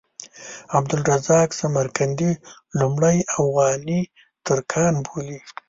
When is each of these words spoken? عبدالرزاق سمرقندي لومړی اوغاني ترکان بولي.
عبدالرزاق 0.77 1.49
سمرقندي 1.59 2.31
لومړی 2.79 3.17
اوغاني 3.37 4.01
ترکان 4.47 4.93
بولي. 5.05 5.37